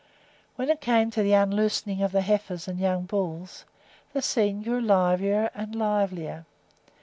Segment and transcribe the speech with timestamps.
[0.55, 3.65] When it came to the unloosing of the heifers and young bulls,
[4.13, 6.47] the scene grew livelier and livelier.